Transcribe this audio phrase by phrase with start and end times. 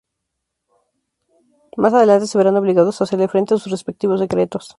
[1.77, 4.67] Más adelante se verán obligados a hacerle frente a sus respectivos secretos.